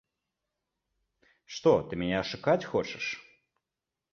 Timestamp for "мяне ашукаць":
2.05-2.59